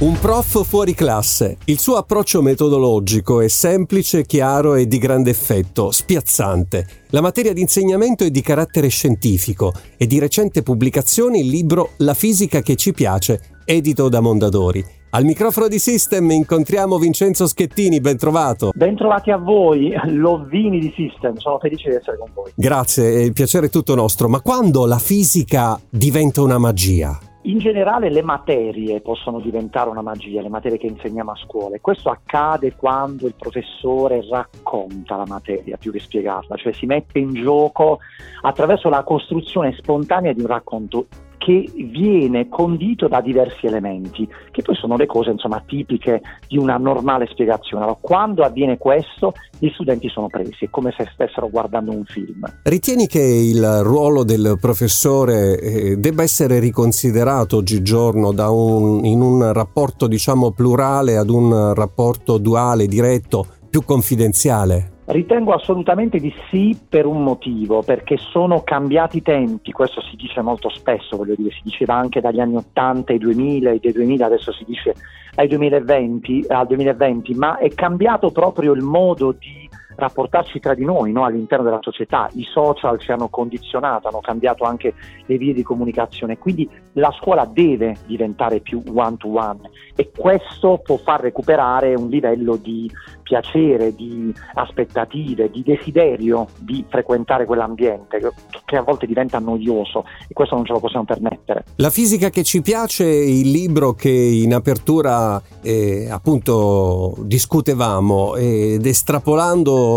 Un 0.00 0.16
prof 0.20 0.64
fuori 0.64 0.94
classe. 0.94 1.56
Il 1.64 1.80
suo 1.80 1.96
approccio 1.96 2.40
metodologico 2.40 3.40
è 3.40 3.48
semplice, 3.48 4.24
chiaro 4.24 4.76
e 4.76 4.86
di 4.86 4.96
grande 4.96 5.30
effetto, 5.30 5.90
spiazzante. 5.90 6.86
La 7.08 7.20
materia 7.20 7.52
di 7.52 7.62
insegnamento 7.62 8.22
è 8.22 8.30
di 8.30 8.40
carattere 8.40 8.86
scientifico 8.86 9.72
e 9.96 10.06
di 10.06 10.20
recente 10.20 10.62
pubblicazione 10.62 11.40
il 11.40 11.48
libro 11.48 11.94
La 11.96 12.14
fisica 12.14 12.60
che 12.60 12.76
ci 12.76 12.92
piace, 12.92 13.40
edito 13.64 14.08
da 14.08 14.20
Mondadori. 14.20 14.84
Al 15.10 15.24
microfono 15.24 15.66
di 15.66 15.80
System 15.80 16.30
incontriamo 16.30 16.96
Vincenzo 16.96 17.48
Schettini, 17.48 17.98
ben 17.98 18.18
trovato. 18.18 18.70
Ben 18.76 18.94
trovati 18.94 19.32
a 19.32 19.36
voi, 19.36 19.92
Lovini 20.04 20.78
di 20.78 20.92
System, 20.94 21.38
sono 21.38 21.58
felice 21.58 21.88
di 21.88 21.96
essere 21.96 22.18
con 22.18 22.30
voi. 22.32 22.52
Grazie, 22.54 23.22
il 23.22 23.32
piacere 23.32 23.66
è 23.66 23.70
tutto 23.70 23.96
nostro, 23.96 24.28
ma 24.28 24.40
quando 24.42 24.86
la 24.86 24.98
fisica 24.98 25.76
diventa 25.90 26.40
una 26.40 26.58
magia? 26.58 27.18
In 27.48 27.60
generale 27.60 28.10
le 28.10 28.20
materie 28.20 29.00
possono 29.00 29.40
diventare 29.40 29.88
una 29.88 30.02
magia, 30.02 30.42
le 30.42 30.50
materie 30.50 30.76
che 30.76 30.86
insegniamo 30.86 31.30
a 31.30 31.36
scuola 31.36 31.76
e 31.76 31.80
questo 31.80 32.10
accade 32.10 32.76
quando 32.76 33.26
il 33.26 33.32
professore 33.38 34.22
racconta 34.28 35.16
la 35.16 35.24
materia 35.26 35.78
più 35.78 35.90
che 35.90 35.98
spiegarla, 35.98 36.56
cioè 36.56 36.74
si 36.74 36.84
mette 36.84 37.18
in 37.18 37.32
gioco 37.32 38.00
attraverso 38.42 38.90
la 38.90 39.02
costruzione 39.02 39.74
spontanea 39.78 40.34
di 40.34 40.42
un 40.42 40.46
racconto 40.46 41.06
che 41.38 41.70
viene 41.74 42.48
condito 42.48 43.08
da 43.08 43.20
diversi 43.20 43.66
elementi, 43.66 44.28
che 44.50 44.62
poi 44.62 44.74
sono 44.74 44.96
le 44.96 45.06
cose 45.06 45.30
insomma, 45.30 45.62
tipiche 45.64 46.20
di 46.46 46.58
una 46.58 46.76
normale 46.76 47.26
spiegazione. 47.30 47.84
Allora, 47.84 47.98
quando 48.00 48.42
avviene 48.42 48.76
questo, 48.76 49.32
gli 49.58 49.70
studenti 49.70 50.08
sono 50.08 50.26
presi, 50.26 50.66
è 50.66 50.70
come 50.70 50.92
se 50.96 51.08
stessero 51.12 51.48
guardando 51.48 51.92
un 51.92 52.04
film. 52.04 52.44
Ritieni 52.64 53.06
che 53.06 53.22
il 53.22 53.80
ruolo 53.82 54.24
del 54.24 54.58
professore 54.60 55.58
eh, 55.58 55.96
debba 55.96 56.22
essere 56.22 56.58
riconsiderato 56.58 57.56
oggigiorno 57.56 58.34
un, 58.50 59.04
in 59.04 59.20
un 59.20 59.52
rapporto 59.52 60.06
diciamo 60.06 60.50
plurale 60.50 61.16
ad 61.16 61.30
un 61.30 61.72
rapporto 61.74 62.38
duale, 62.38 62.86
diretto, 62.86 63.46
più 63.70 63.84
confidenziale? 63.84 64.96
Ritengo 65.10 65.54
assolutamente 65.54 66.18
di 66.18 66.30
sì 66.50 66.78
per 66.86 67.06
un 67.06 67.22
motivo, 67.22 67.82
perché 67.82 68.18
sono 68.18 68.62
cambiati 68.62 69.16
i 69.16 69.22
tempi, 69.22 69.72
questo 69.72 70.02
si 70.02 70.16
dice 70.16 70.42
molto 70.42 70.68
spesso, 70.68 71.16
voglio 71.16 71.34
dire, 71.34 71.50
si 71.50 71.62
diceva 71.62 71.94
anche 71.94 72.20
dagli 72.20 72.40
anni 72.40 72.56
80 72.56 73.12
ai 73.12 73.18
2000 73.18 73.70
e 73.70 73.78
dai 73.82 73.92
2000 73.92 74.26
adesso 74.26 74.52
si 74.52 74.64
dice 74.66 74.94
ai 75.36 75.48
2020, 75.48 76.44
al 76.48 76.66
2020, 76.66 77.34
ma 77.36 77.56
è 77.56 77.70
cambiato 77.70 78.30
proprio 78.30 78.72
il 78.72 78.82
modo 78.82 79.32
di 79.32 79.67
rapportarci 79.98 80.60
tra 80.60 80.74
di 80.74 80.84
noi 80.84 81.10
no? 81.10 81.24
all'interno 81.24 81.64
della 81.64 81.80
società. 81.82 82.30
I 82.34 82.44
social 82.44 83.00
ci 83.00 83.10
hanno 83.10 83.28
condizionato, 83.28 84.06
hanno 84.06 84.20
cambiato 84.20 84.62
anche 84.64 84.94
le 85.26 85.36
vie 85.36 85.52
di 85.52 85.64
comunicazione, 85.64 86.38
quindi 86.38 86.68
la 86.92 87.12
scuola 87.18 87.44
deve 87.44 87.96
diventare 88.06 88.60
più 88.60 88.80
one 88.94 89.16
to 89.16 89.36
one 89.36 89.58
e 89.96 90.10
questo 90.16 90.80
può 90.82 90.96
far 90.98 91.20
recuperare 91.20 91.94
un 91.94 92.08
livello 92.08 92.54
di 92.54 92.88
piacere, 93.22 93.94
di 93.94 94.32
aspettative, 94.54 95.50
di 95.50 95.62
desiderio 95.64 96.46
di 96.60 96.84
frequentare 96.88 97.44
quell'ambiente 97.44 98.20
che 98.64 98.76
a 98.76 98.82
volte 98.82 99.06
diventa 99.06 99.38
noioso 99.40 100.04
e 100.28 100.32
questo 100.32 100.54
non 100.54 100.64
ce 100.64 100.72
lo 100.72 100.80
possiamo 100.80 101.04
permettere. 101.04 101.64
La 101.76 101.90
fisica 101.90 102.30
che 102.30 102.44
ci 102.44 102.62
piace, 102.62 103.04
il 103.04 103.50
libro 103.50 103.94
che 103.94 104.10
in 104.10 104.54
apertura 104.54 105.42
eh, 105.60 106.08
appunto 106.08 107.16
discutevamo 107.18 108.36
ed 108.36 108.86
estrapolando 108.86 109.87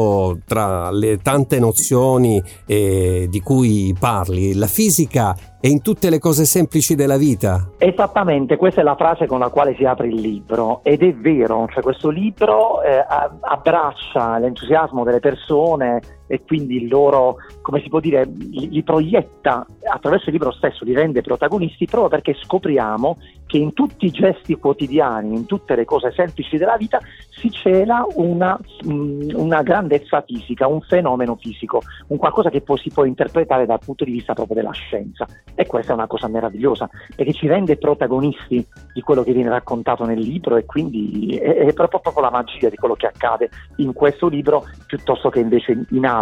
tra 0.45 0.91
le 0.91 1.17
tante 1.17 1.59
nozioni 1.59 2.41
eh, 2.65 3.27
di 3.29 3.39
cui 3.41 3.95
parli, 3.97 4.53
la 4.55 4.67
fisica 4.67 5.35
è 5.59 5.67
in 5.67 5.81
tutte 5.81 6.09
le 6.09 6.17
cose 6.17 6.45
semplici 6.45 6.95
della 6.95 7.17
vita. 7.17 7.69
Esattamente, 7.77 8.57
questa 8.57 8.81
è 8.81 8.83
la 8.83 8.95
frase 8.95 9.27
con 9.27 9.39
la 9.39 9.49
quale 9.49 9.75
si 9.75 9.85
apre 9.85 10.07
il 10.07 10.19
libro 10.19 10.81
ed 10.83 11.03
è 11.03 11.13
vero, 11.13 11.67
cioè 11.71 11.83
questo 11.83 12.09
libro 12.09 12.81
eh, 12.81 13.05
abbraccia 13.41 14.39
l'entusiasmo 14.39 15.03
delle 15.03 15.19
persone 15.19 16.01
e 16.31 16.43
quindi 16.45 16.87
loro, 16.87 17.35
come 17.61 17.81
si 17.81 17.89
può 17.89 17.99
dire, 17.99 18.23
li, 18.23 18.69
li 18.69 18.83
proietta 18.83 19.65
attraverso 19.83 20.27
il 20.27 20.31
libro 20.31 20.53
stesso, 20.53 20.85
li 20.85 20.93
rende 20.93 21.21
protagonisti 21.21 21.85
proprio 21.85 22.07
perché 22.07 22.37
scopriamo 22.41 23.17
che 23.45 23.57
in 23.57 23.73
tutti 23.73 24.05
i 24.05 24.11
gesti 24.11 24.55
quotidiani, 24.55 25.35
in 25.35 25.45
tutte 25.45 25.75
le 25.75 25.83
cose 25.83 26.13
semplici 26.15 26.57
della 26.57 26.77
vita, 26.77 26.99
si 27.29 27.51
cela 27.51 28.05
una, 28.15 28.57
mm, 28.87 29.31
una 29.33 29.61
grandezza 29.61 30.21
fisica, 30.21 30.67
un 30.67 30.79
fenomeno 30.79 31.35
fisico, 31.35 31.81
un 32.07 32.17
qualcosa 32.17 32.49
che 32.49 32.61
poi 32.61 32.77
si 32.77 32.89
può 32.91 33.03
interpretare 33.03 33.65
dal 33.65 33.79
punto 33.83 34.05
di 34.05 34.11
vista 34.11 34.31
proprio 34.31 34.55
della 34.55 34.71
scienza. 34.71 35.27
E 35.53 35.65
questa 35.65 35.91
è 35.91 35.95
una 35.95 36.07
cosa 36.07 36.29
meravigliosa, 36.29 36.89
perché 37.13 37.33
ci 37.33 37.47
rende 37.47 37.75
protagonisti 37.75 38.65
di 38.93 39.01
quello 39.01 39.23
che 39.23 39.33
viene 39.33 39.49
raccontato 39.49 40.05
nel 40.05 40.19
libro 40.19 40.55
e 40.55 40.63
quindi 40.63 41.35
è, 41.35 41.55
è 41.55 41.73
proprio, 41.73 41.99
proprio 41.99 42.23
la 42.23 42.31
magia 42.31 42.69
di 42.69 42.77
quello 42.77 42.95
che 42.95 43.07
accade 43.07 43.49
in 43.77 43.91
questo 43.91 44.29
libro 44.29 44.63
piuttosto 44.87 45.29
che 45.29 45.39
invece 45.39 45.85
in 45.89 46.05
altri 46.05 46.20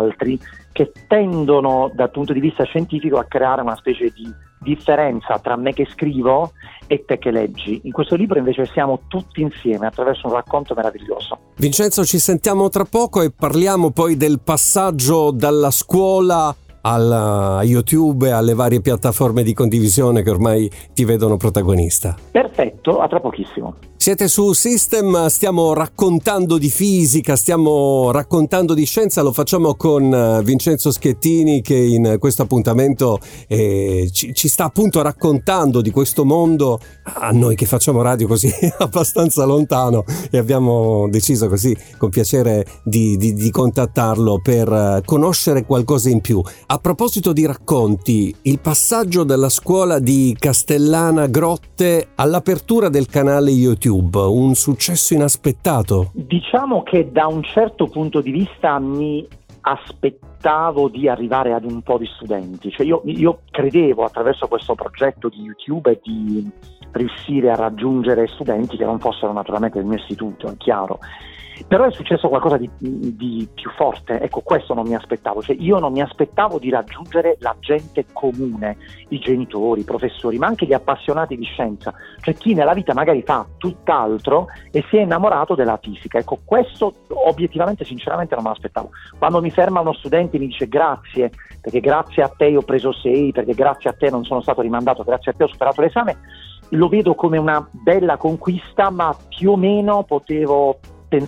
che 0.72 0.92
tendono 1.08 1.92
dal 1.94 2.12
punto 2.12 2.34
di 2.34 2.40
vista 2.40 2.64
scientifico 2.64 3.18
a 3.18 3.26
creare 3.26 3.62
una 3.62 3.76
specie 3.76 4.12
di 4.16 4.32
differenza 4.62 5.40
tra 5.40 5.56
me 5.56 5.74
che 5.74 5.88
scrivo 5.90 6.52
e 6.88 7.06
te 7.06 7.18
che 7.18 7.32
leggi. 7.32 7.82
In 7.84 7.92
questo 7.92 8.16
libro 8.16 8.38
invece 8.38 8.66
siamo 8.66 9.02
tutti 9.08 9.42
insieme 9.42 9.88
attraverso 9.88 10.28
un 10.28 10.34
racconto 10.34 10.74
meraviglioso. 10.76 11.40
Vincenzo, 11.58 12.04
ci 12.04 12.20
sentiamo 12.20 12.70
tra 12.70 12.84
poco 12.84 13.22
e 13.22 13.32
parliamo 13.32 13.92
poi 13.92 14.18
del 14.18 14.42
passaggio 14.44 15.32
dalla 15.32 15.72
scuola 15.72 16.54
a 16.82 17.62
YouTube 17.64 18.28
e 18.28 18.32
alle 18.32 18.54
varie 18.54 18.82
piattaforme 18.82 19.44
di 19.44 19.54
condivisione 19.54 20.24
che 20.24 20.30
ormai 20.30 20.72
ti 20.94 21.04
vedono 21.04 21.36
protagonista. 21.36 22.16
Perfetto, 22.32 23.00
a 23.00 23.08
tra 23.08 23.20
pochissimo. 23.20 23.76
Siete 24.02 24.30
su 24.30 24.54
System, 24.54 25.26
stiamo 25.28 25.74
raccontando 25.74 26.58
di 26.58 26.70
fisica, 26.70 27.36
stiamo 27.36 28.12
raccontando 28.12 28.74
di 28.74 28.86
scienza, 28.86 29.22
lo 29.22 29.34
facciamo 29.34 29.76
con 29.76 30.14
eh, 30.14 30.42
Vincenzo 30.42 30.90
Schettini 30.90 31.62
che 31.62 31.76
in 31.76 32.16
questo 32.18 32.44
appuntamento 32.44 33.20
eh, 33.50 34.10
ci, 34.10 34.34
ci, 34.34 34.48
sta 34.48 34.64
appunto 34.64 35.02
raccontando 35.02 35.82
di 35.82 35.92
questo 35.92 36.24
mondo 36.24 36.80
a 37.04 37.32
noi 37.32 37.56
che 37.56 37.66
facciamo 37.66 38.02
radio 38.02 38.26
così 38.26 38.50
abbastanza 38.80 39.44
lontano 39.44 40.06
e 40.32 40.38
abbiamo 40.38 41.10
deciso 41.10 41.50
così 41.50 41.76
con 41.98 42.10
piacere 42.10 42.66
di, 42.86 43.18
di, 43.18 43.34
di 43.34 43.52
contattarlo 43.52 44.40
per 44.42 44.72
eh, 44.72 45.02
conoscere 45.04 45.66
qualcosa 45.66 46.10
in 46.10 46.22
più. 46.22 46.42
A 46.68 46.78
proposito 46.78 47.34
di 47.34 47.46
racconti, 47.46 48.34
il 48.44 48.62
passaggio 48.62 49.26
dalla 49.26 49.50
scuola 49.50 50.00
di 50.00 50.34
Castellana 50.40 51.28
Grotte 51.28 52.12
all'apertura 52.16 52.88
del 52.88 53.08
canale 53.08 53.52
YouTube 53.52 53.88
YouTube, 54.00 54.20
un 54.20 54.56
successo 54.56 55.14
inaspettato? 55.14 56.12
Diciamo 56.14 56.84
che 56.84 57.12
da 57.12 57.28
un 57.28 57.44
certo 57.44 57.88
punto 57.88 58.22
di 58.22 58.32
vista 58.32 58.80
mi 58.80 59.26
aspettavo 59.62 60.29
di 60.92 61.10
arrivare 61.10 61.54
ad 61.54 61.66
un 61.66 61.82
po' 61.82 61.98
di 61.98 62.06
studenti, 62.06 62.72
cioè 62.72 62.86
io, 62.86 63.02
io 63.06 63.42
credevo 63.52 64.04
attraverso 64.04 64.48
questo 64.48 64.74
progetto 64.74 65.28
di 65.28 65.42
YouTube 65.42 66.00
di 66.02 66.50
riuscire 66.92 67.52
a 67.52 67.56
raggiungere 67.56 68.28
studenti 68.28 68.78
che 68.78 68.86
non 68.86 69.00
fossero 69.00 69.34
naturalmente 69.34 69.80
del 69.80 69.88
mio 69.88 69.98
istituto, 69.98 70.48
è 70.48 70.58
chiaro. 70.58 71.00
Però 71.68 71.86
è 71.86 71.92
successo 71.92 72.30
qualcosa 72.30 72.58
di, 72.58 72.70
di, 72.78 73.48
più 73.54 73.70
forte, 73.72 74.20
ecco 74.22 74.42
questo 74.42 74.74
non 74.74 74.88
mi 74.88 74.96
aspettavo, 74.96 75.42
cioè 75.42 75.58
io 75.60 75.78
non 75.78 75.92
mi 75.92 76.02
aspettavo 76.02 76.58
di 76.58 76.70
raggiungere 76.70 77.36
la 77.40 77.56
gente 77.60 78.06
comune, 78.14 78.78
i 79.10 79.20
genitori, 79.20 79.82
i 79.82 79.84
professori, 79.84 80.38
ma 80.38 80.48
anche 80.48 80.66
gli 80.66 80.74
appassionati 80.74 81.36
di 81.36 81.44
scienza, 81.44 81.94
cioè 82.22 82.34
chi 82.34 82.54
nella 82.54 82.74
vita 82.74 82.94
magari 82.94 83.22
fa 83.24 83.46
tutt'altro 83.58 84.48
e 84.72 84.86
si 84.90 84.98
è 84.98 85.02
innamorato 85.02 85.56
della 85.56 85.78
fisica, 85.82 86.18
ecco 86.18 86.40
questo 86.46 86.94
obiettivamente 87.10 87.84
sinceramente 87.84 88.36
non 88.36 88.44
me 88.46 88.52
l'aspettavo. 88.52 88.92
Quando 89.18 89.42
mi 89.42 89.52
ferma 89.52 89.82
uno 89.82 89.94
studente 89.94 90.29
e 90.38 90.40
mi 90.40 90.48
dice 90.48 90.68
grazie, 90.68 91.32
perché 91.62 91.80
grazie 91.80 92.24
a 92.24 92.30
te 92.30 92.46
io 92.46 92.60
ho 92.60 92.64
preso 92.64 92.92
6, 92.92 93.32
perché 93.32 93.54
grazie 93.54 93.90
a 93.90 93.94
te 93.94 94.10
non 94.10 94.24
sono 94.24 94.42
stato 94.42 94.62
rimandato, 94.62 95.04
grazie 95.04 95.32
a 95.32 95.36
te 95.36 95.44
ho 95.44 95.48
superato 95.48 95.82
l'esame, 95.82 96.18
lo 96.70 96.88
vedo 96.88 97.16
come 97.16 97.38
una 97.38 97.68
bella 97.72 98.18
conquista, 98.18 98.90
ma 98.90 99.16
più 99.28 99.52
o 99.52 99.58
meno 99.58 100.04
potevo 100.04 100.80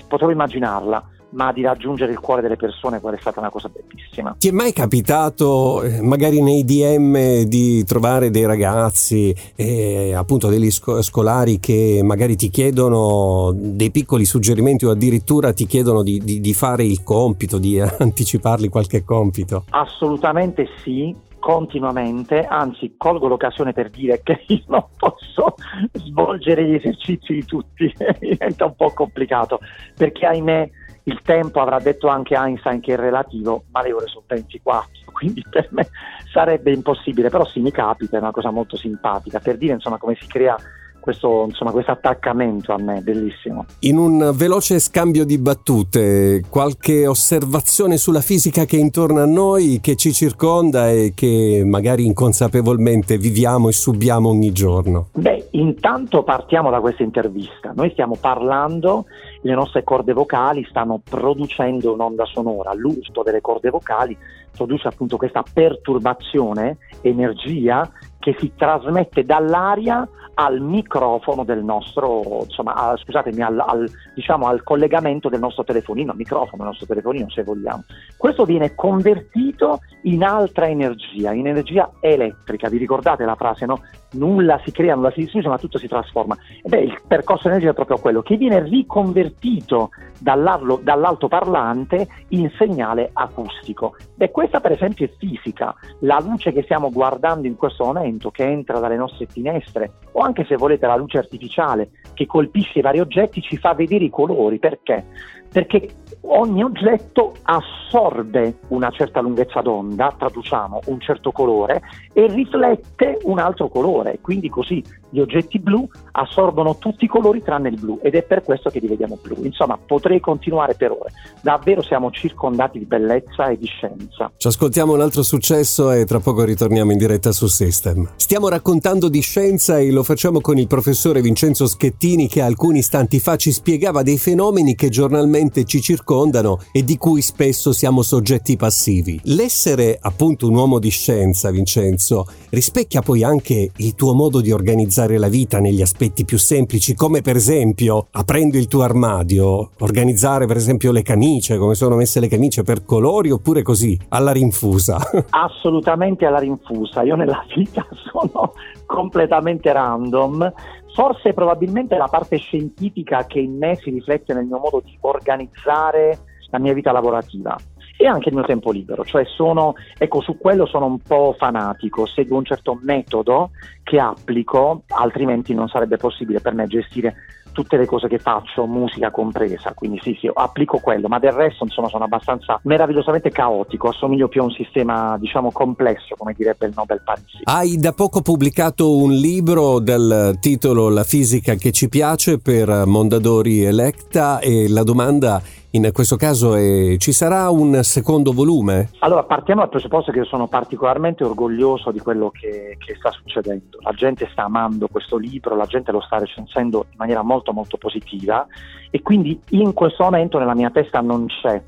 potevo 0.07 0.29
immaginarla, 0.29 1.03
ma 1.31 1.51
di 1.51 1.61
raggiungere 1.61 2.11
il 2.11 2.19
cuore 2.19 2.41
delle 2.41 2.55
persone 2.55 2.99
quella 2.99 3.17
è 3.17 3.19
stata 3.19 3.39
una 3.39 3.49
cosa 3.49 3.69
bellissima. 3.69 4.35
Ti 4.37 4.49
è 4.49 4.51
mai 4.51 4.73
capitato, 4.73 5.83
eh, 5.83 6.01
magari 6.01 6.41
nei 6.41 6.63
DM, 6.63 7.43
di 7.43 7.83
trovare 7.85 8.29
dei 8.29 8.45
ragazzi, 8.45 9.35
eh, 9.55 10.13
appunto 10.13 10.47
degli 10.47 10.69
scolari 10.71 11.59
che 11.59 12.01
magari 12.03 12.35
ti 12.35 12.49
chiedono 12.49 13.51
dei 13.53 13.91
piccoli 13.91 14.25
suggerimenti 14.25 14.85
o 14.85 14.91
addirittura 14.91 15.53
ti 15.53 15.65
chiedono 15.65 16.03
di, 16.03 16.19
di, 16.19 16.39
di 16.39 16.53
fare 16.53 16.83
il 16.83 17.03
compito, 17.03 17.57
di 17.57 17.79
anticiparli 17.79 18.69
qualche 18.69 19.03
compito? 19.03 19.65
Assolutamente 19.69 20.67
sì, 20.83 21.15
continuamente, 21.41 22.45
anzi 22.45 22.93
colgo 22.97 23.27
l'occasione 23.27 23.73
per 23.73 23.89
dire 23.89 24.21
che 24.23 24.43
io 24.47 24.61
non 24.67 24.85
posso 24.95 25.55
svolgere 25.93 26.65
gli 26.65 26.75
esercizi 26.75 27.33
di 27.33 27.43
tutti, 27.43 27.91
diventa 28.19 28.65
un 28.65 28.75
po' 28.75 28.91
complicato, 28.93 29.59
perché 29.97 30.25
ahimè 30.27 30.69
il 31.03 31.21
tempo 31.23 31.61
avrà 31.61 31.79
detto 31.79 32.07
anche 32.07 32.35
Einstein 32.35 32.79
che 32.79 32.93
è 32.93 32.97
relativo, 32.97 33.63
ma 33.71 33.81
le 33.81 33.93
ore 33.93 34.07
sono 34.07 34.25
24, 34.27 34.89
quindi 35.11 35.43
per 35.49 35.67
me 35.71 35.89
sarebbe 36.31 36.71
impossibile, 36.71 37.29
però 37.29 37.45
sì 37.45 37.59
mi 37.59 37.71
capita, 37.71 38.17
è 38.17 38.21
una 38.21 38.31
cosa 38.31 38.51
molto 38.51 38.77
simpatica, 38.77 39.39
per 39.39 39.57
dire 39.57 39.73
insomma 39.73 39.97
come 39.97 40.15
si 40.15 40.27
crea 40.27 40.55
questo 41.01 41.45
insomma, 41.47 41.71
questo 41.71 41.91
attaccamento 41.91 42.71
a 42.71 42.77
me, 42.77 43.01
bellissimo. 43.01 43.65
In 43.79 43.97
un 43.97 44.31
veloce 44.33 44.79
scambio 44.79 45.25
di 45.25 45.37
battute, 45.37 46.43
qualche 46.47 47.05
osservazione 47.07 47.97
sulla 47.97 48.21
fisica 48.21 48.63
che 48.63 48.77
è 48.77 48.79
intorno 48.79 49.21
a 49.21 49.25
noi, 49.25 49.79
che 49.81 49.95
ci 49.97 50.13
circonda 50.13 50.89
e 50.89 51.11
che 51.13 51.63
magari 51.65 52.05
inconsapevolmente 52.05 53.17
viviamo 53.17 53.67
e 53.67 53.73
subiamo 53.73 54.29
ogni 54.29 54.53
giorno? 54.53 55.07
Beh, 55.13 55.49
intanto 55.51 56.23
partiamo 56.23 56.69
da 56.69 56.79
questa 56.79 57.03
intervista. 57.03 57.73
Noi 57.75 57.89
stiamo 57.91 58.15
parlando, 58.19 59.05
le 59.41 59.53
nostre 59.53 59.83
corde 59.83 60.13
vocali 60.13 60.65
stanno 60.69 61.01
producendo 61.03 61.93
un'onda 61.93 62.25
sonora, 62.25 62.73
l'uso 62.73 63.23
delle 63.23 63.41
corde 63.41 63.69
vocali 63.69 64.15
produce 64.55 64.87
appunto 64.87 65.17
questa 65.17 65.43
perturbazione, 65.51 66.77
energia 67.01 67.89
che 68.21 68.35
si 68.39 68.53
trasmette 68.55 69.25
dall'aria 69.25 70.07
al 70.35 70.61
microfono 70.61 71.43
del 71.43 71.63
nostro, 71.63 72.43
insomma, 72.43 72.73
a, 72.73 72.95
scusatemi, 72.97 73.41
al, 73.41 73.59
al, 73.59 73.89
diciamo, 74.15 74.47
al, 74.47 74.63
collegamento 74.63 75.27
del 75.27 75.39
nostro 75.39 75.63
telefonino, 75.63 76.11
al 76.11 76.17
microfono 76.17 76.57
del 76.57 76.67
nostro 76.67 76.85
telefonino 76.87 77.29
se 77.29 77.43
vogliamo. 77.43 77.83
Questo 78.17 78.45
viene 78.45 78.73
convertito 78.73 79.81
in 80.03 80.23
altra 80.23 80.67
energia, 80.67 81.33
in 81.33 81.47
energia 81.47 81.91
elettrica. 81.99 82.69
Vi 82.69 82.77
ricordate 82.77 83.25
la 83.25 83.35
frase, 83.35 83.65
no? 83.65 83.81
Nulla 84.13 84.59
si 84.63 84.71
crea, 84.71 84.95
nulla 84.95 85.11
si 85.11 85.21
distrugge, 85.21 85.47
ma 85.47 85.57
tutto 85.57 85.77
si 85.77 85.87
trasforma. 85.87 86.37
E 86.63 86.77
il 86.77 87.01
percorso 87.07 87.47
energetico 87.47 87.81
è 87.81 87.85
proprio 87.85 87.99
quello, 87.99 88.21
che 88.21 88.37
viene 88.37 88.63
riconvertito 88.63 89.89
dall'altoparlante 90.19 92.07
in 92.29 92.49
segnale 92.57 93.09
acustico. 93.13 93.95
Beh, 94.15 94.31
questa 94.31 94.59
per 94.59 94.73
esempio 94.73 95.05
è 95.05 95.11
fisica. 95.17 95.73
La 95.99 96.19
luce 96.19 96.51
che 96.51 96.63
stiamo 96.63 96.91
guardando 96.91 97.47
in 97.47 97.55
questo 97.55 97.85
momento, 97.85 98.10
che 98.31 98.43
entra 98.43 98.79
dalle 98.79 98.97
nostre 98.97 99.25
finestre, 99.27 99.91
o 100.13 100.21
anche 100.21 100.45
se 100.45 100.55
volete 100.55 100.87
la 100.87 100.95
luce 100.95 101.17
artificiale 101.17 101.89
che 102.13 102.25
colpisce 102.25 102.79
i 102.79 102.81
vari 102.81 102.99
oggetti, 102.99 103.41
ci 103.41 103.57
fa 103.57 103.73
vedere 103.73 104.05
i 104.05 104.09
colori. 104.09 104.59
Perché? 104.59 105.05
Perché 105.51 105.89
ogni 106.21 106.63
oggetto 106.63 107.33
assorbe 107.43 108.59
una 108.69 108.89
certa 108.89 109.19
lunghezza 109.19 109.61
d'onda, 109.61 110.15
traduciamo 110.17 110.79
un 110.85 110.99
certo 111.01 111.31
colore, 111.31 111.81
e 112.13 112.27
riflette 112.27 113.19
un 113.23 113.39
altro 113.39 113.67
colore. 113.67 114.19
Quindi 114.21 114.49
così 114.49 114.81
gli 115.09 115.19
oggetti 115.19 115.59
blu 115.59 115.87
assorbono 116.11 116.77
tutti 116.77 117.03
i 117.03 117.07
colori 117.07 117.41
tranne 117.43 117.69
il 117.69 117.79
blu 117.79 117.99
ed 118.01 118.15
è 118.15 118.23
per 118.23 118.43
questo 118.43 118.69
che 118.69 118.79
li 118.79 118.87
vediamo 118.87 119.17
blu. 119.21 119.43
Insomma, 119.43 119.77
potrei 119.77 120.21
continuare 120.21 120.75
per 120.75 120.91
ore. 120.91 121.11
Davvero 121.41 121.81
siamo 121.81 122.11
circondati 122.11 122.79
di 122.79 122.85
bellezza 122.85 123.47
e 123.47 123.57
di 123.57 123.65
scienza. 123.65 124.31
Ci 124.37 124.47
ascoltiamo 124.47 124.93
un 124.93 125.01
altro 125.01 125.21
successo 125.21 125.91
e 125.91 126.05
tra 126.05 126.19
poco 126.19 126.45
ritorniamo 126.45 126.93
in 126.93 126.97
diretta 126.97 127.33
su 127.33 127.47
System. 127.47 128.09
Stiamo 128.15 128.47
raccontando 128.47 129.09
di 129.09 129.19
scienza 129.19 129.79
e 129.79 129.91
lo 129.91 130.00
facciamo 130.03 130.41
con 130.41 130.57
il 130.57 130.67
professore 130.67 131.21
Vincenzo 131.21 131.67
Schettini 131.67 132.27
che 132.27 132.41
alcuni 132.41 132.79
istanti 132.79 133.19
fa 133.19 133.35
ci 133.35 133.51
spiegava 133.51 134.03
dei 134.03 134.17
fenomeni 134.17 134.75
che 134.75 134.89
giornalmente 134.89 135.65
ci 135.65 135.81
circondano 135.81 136.59
e 136.71 136.83
di 136.83 136.97
cui 136.97 137.21
spesso 137.21 137.71
siamo 137.71 138.01
soggetti 138.01 138.55
passivi. 138.57 139.19
L'essere 139.23 139.97
appunto 140.01 140.47
un 140.47 140.55
uomo 140.55 140.79
di 140.79 140.89
scienza, 140.89 141.51
Vincenzo, 141.51 142.25
rispecchia 142.49 143.01
poi 143.01 143.23
anche 143.23 143.71
il 143.75 143.95
tuo 143.95 144.13
modo 144.13 144.41
di 144.41 144.51
organizzare 144.51 145.17
la 145.17 145.27
vita 145.27 145.59
negli 145.59 145.81
aspetti 145.81 146.25
più 146.25 146.37
semplici, 146.37 146.95
come 146.95 147.21
per 147.21 147.35
esempio, 147.35 148.07
aprendo 148.11 148.57
il 148.57 148.67
tuo 148.67 148.83
armadio, 148.83 149.71
organizzare 149.79 150.45
per 150.45 150.57
esempio 150.57 150.91
le 150.91 151.01
camicie, 151.01 151.57
come 151.57 151.75
sono 151.75 151.95
messe 151.95 152.19
le 152.19 152.27
camicie 152.27 152.63
per 152.63 152.83
colori 152.85 153.31
oppure 153.31 153.61
così, 153.61 153.97
alla 154.09 154.31
rinfusa? 154.31 154.99
Assolutamente 155.29 156.25
alla 156.25 156.39
rinfusa. 156.39 157.03
Io 157.03 157.15
nella 157.15 157.43
vita 157.55 157.85
sono 158.11 158.53
completamente 158.91 159.71
random. 159.71 160.53
Forse 160.93 161.31
probabilmente 161.33 161.95
la 161.95 162.07
parte 162.07 162.35
scientifica 162.35 163.25
che 163.25 163.39
in 163.39 163.57
me 163.57 163.77
si 163.77 163.89
riflette 163.89 164.33
nel 164.33 164.45
mio 164.45 164.59
modo 164.59 164.81
di 164.83 164.97
organizzare 164.99 166.19
la 166.49 166.59
mia 166.59 166.73
vita 166.73 166.91
lavorativa 166.91 167.55
e 167.95 168.07
anche 168.07 168.29
il 168.29 168.35
mio 168.35 168.43
tempo 168.43 168.71
libero, 168.71 169.05
cioè 169.05 169.23
sono, 169.25 169.75
ecco, 169.97 170.21
su 170.21 170.37
quello 170.37 170.65
sono 170.65 170.87
un 170.87 170.99
po' 170.99 171.35
fanatico, 171.37 172.07
seguo 172.07 172.39
un 172.39 172.45
certo 172.45 172.79
metodo 172.81 173.51
che 173.83 173.99
applico, 173.99 174.83
altrimenti 174.87 175.53
non 175.53 175.67
sarebbe 175.67 175.97
possibile 175.97 176.41
per 176.41 176.55
me 176.55 176.65
gestire 176.65 177.15
tutte 177.51 177.77
le 177.77 177.85
cose 177.85 178.07
che 178.07 178.17
faccio, 178.17 178.65
musica 178.65 179.11
compresa, 179.11 179.73
quindi 179.73 179.99
sì, 180.01 180.17
sì, 180.19 180.29
applico 180.33 180.79
quello, 180.79 181.07
ma 181.07 181.19
del 181.19 181.31
resto 181.31 181.63
insomma 181.63 181.89
sono 181.89 182.05
abbastanza 182.05 182.59
meravigliosamente 182.63 183.29
caotico, 183.31 183.89
assomiglio 183.89 184.27
più 184.27 184.41
a 184.41 184.45
un 184.45 184.51
sistema 184.51 185.17
diciamo 185.17 185.51
complesso, 185.51 186.15
come 186.17 186.33
direbbe 186.35 186.67
il 186.67 186.73
Nobel 186.75 187.01
Parisi. 187.03 187.39
Hai 187.43 187.77
da 187.77 187.93
poco 187.93 188.21
pubblicato 188.21 188.95
un 188.95 189.11
libro 189.13 189.79
dal 189.79 190.37
titolo 190.39 190.89
La 190.89 191.03
fisica 191.03 191.55
che 191.55 191.71
ci 191.71 191.89
piace 191.89 192.39
per 192.39 192.85
Mondadori 192.85 193.63
Electa 193.63 194.39
e 194.39 194.67
la 194.69 194.83
domanda 194.83 195.41
in 195.71 195.89
questo 195.93 196.17
caso 196.17 196.55
è, 196.55 196.95
ci 196.97 197.13
sarà 197.13 197.49
un 197.49 197.79
secondo 197.83 198.33
volume? 198.33 198.89
Allora, 198.99 199.23
partiamo 199.23 199.61
dal 199.61 199.69
presupposto 199.69 200.11
che 200.11 200.19
io 200.19 200.25
sono 200.25 200.47
particolarmente 200.47 201.23
orgoglioso 201.23 201.91
di 201.91 201.99
quello 201.99 202.29
che, 202.29 202.75
che, 202.77 202.95
sta 202.95 203.11
succedendo. 203.11 203.77
La 203.81 203.91
gente 203.91 204.27
sta 204.31 204.43
amando 204.43 204.87
questo 204.87 205.17
libro, 205.17 205.55
la 205.55 205.65
gente 205.65 205.91
lo 205.91 206.01
sta 206.01 206.17
recensendo 206.17 206.85
in 206.89 206.97
maniera 206.97 207.21
molto 207.21 207.53
molto 207.53 207.77
positiva 207.77 208.45
e 208.89 209.01
quindi 209.01 209.39
in 209.49 209.73
questo 209.73 210.03
momento 210.03 210.37
nella 210.39 210.55
mia 210.55 210.69
testa 210.71 210.99
non 210.99 211.27
c'è 211.27 211.61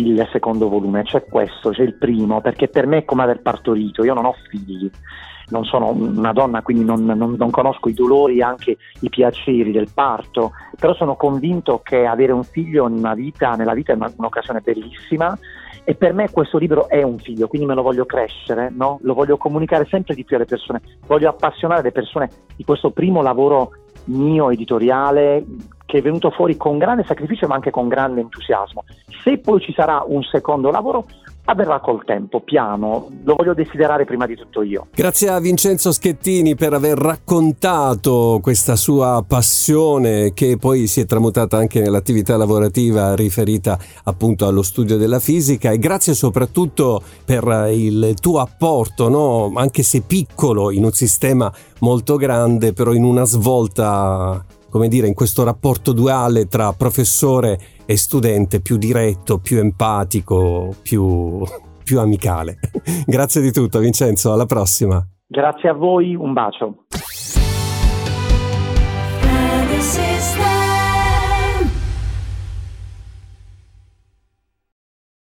il 0.00 0.28
secondo 0.32 0.68
volume, 0.68 1.02
c'è 1.02 1.24
questo, 1.24 1.70
c'è 1.70 1.82
il 1.82 1.94
primo, 1.94 2.40
perché 2.40 2.68
per 2.68 2.86
me 2.86 2.98
è 2.98 3.04
come 3.04 3.22
aver 3.22 3.40
partorito, 3.40 4.04
io 4.04 4.14
non 4.14 4.24
ho 4.24 4.34
figli 4.48 4.90
non 5.50 5.64
sono 5.64 5.90
una 5.90 6.32
donna, 6.32 6.62
quindi 6.62 6.84
non, 6.84 7.04
non, 7.04 7.34
non 7.36 7.50
conosco 7.50 7.88
i 7.88 7.94
dolori 7.94 8.38
e 8.38 8.42
anche 8.42 8.76
i 9.00 9.08
piaceri 9.08 9.70
del 9.70 9.88
parto, 9.92 10.52
però 10.78 10.94
sono 10.94 11.16
convinto 11.16 11.80
che 11.82 12.06
avere 12.06 12.32
un 12.32 12.44
figlio 12.44 12.88
vita, 13.14 13.54
nella 13.54 13.74
vita 13.74 13.92
è 13.92 13.96
una, 13.96 14.12
un'occasione 14.16 14.60
bellissima 14.60 15.36
e 15.84 15.94
per 15.94 16.12
me 16.12 16.30
questo 16.30 16.58
libro 16.58 16.88
è 16.88 17.02
un 17.02 17.18
figlio, 17.18 17.48
quindi 17.48 17.66
me 17.66 17.74
lo 17.74 17.82
voglio 17.82 18.06
crescere, 18.06 18.70
no? 18.70 18.98
lo 19.02 19.14
voglio 19.14 19.36
comunicare 19.36 19.86
sempre 19.90 20.14
di 20.14 20.24
più 20.24 20.36
alle 20.36 20.44
persone, 20.44 20.80
voglio 21.06 21.28
appassionare 21.28 21.82
le 21.82 21.92
persone 21.92 22.28
di 22.56 22.64
questo 22.64 22.90
primo 22.90 23.22
lavoro 23.22 23.72
mio 24.04 24.50
editoriale 24.50 25.44
che 25.90 25.98
è 25.98 26.02
venuto 26.02 26.30
fuori 26.30 26.56
con 26.56 26.78
grande 26.78 27.02
sacrificio 27.02 27.48
ma 27.48 27.56
anche 27.56 27.72
con 27.72 27.88
grande 27.88 28.20
entusiasmo. 28.20 28.84
Se 29.24 29.38
poi 29.38 29.60
ci 29.60 29.72
sarà 29.72 30.04
un 30.06 30.22
secondo 30.22 30.70
lavoro, 30.70 31.06
avverrà 31.46 31.80
col 31.80 32.04
tempo, 32.04 32.40
piano, 32.40 33.08
lo 33.24 33.34
voglio 33.34 33.54
desiderare 33.54 34.04
prima 34.04 34.24
di 34.26 34.36
tutto 34.36 34.62
io. 34.62 34.86
Grazie 34.94 35.30
a 35.30 35.40
Vincenzo 35.40 35.90
Schettini 35.90 36.54
per 36.54 36.74
aver 36.74 36.96
raccontato 36.96 38.38
questa 38.40 38.76
sua 38.76 39.24
passione 39.26 40.32
che 40.32 40.56
poi 40.58 40.86
si 40.86 41.00
è 41.00 41.06
tramutata 41.06 41.56
anche 41.56 41.80
nell'attività 41.80 42.36
lavorativa 42.36 43.16
riferita 43.16 43.76
appunto 44.04 44.46
allo 44.46 44.62
studio 44.62 44.96
della 44.96 45.18
fisica 45.18 45.72
e 45.72 45.78
grazie 45.78 46.14
soprattutto 46.14 47.02
per 47.24 47.68
il 47.72 48.14
tuo 48.20 48.38
apporto, 48.38 49.08
no? 49.08 49.52
anche 49.56 49.82
se 49.82 50.02
piccolo, 50.02 50.70
in 50.70 50.84
un 50.84 50.92
sistema 50.92 51.52
molto 51.80 52.14
grande, 52.14 52.72
però 52.72 52.92
in 52.92 53.02
una 53.02 53.24
svolta 53.24 54.44
come 54.70 54.88
dire, 54.88 55.06
in 55.06 55.14
questo 55.14 55.44
rapporto 55.44 55.92
duale 55.92 56.46
tra 56.46 56.72
professore 56.72 57.58
e 57.84 57.96
studente 57.96 58.60
più 58.60 58.78
diretto, 58.78 59.38
più 59.38 59.58
empatico, 59.58 60.74
più, 60.80 61.42
più 61.84 61.98
amicale. 61.98 62.58
Grazie 63.04 63.42
di 63.42 63.52
tutto 63.52 63.80
Vincenzo, 63.80 64.32
alla 64.32 64.46
prossima. 64.46 65.04
Grazie 65.26 65.68
a 65.68 65.74
voi, 65.74 66.14
un 66.14 66.32
bacio. 66.32 66.84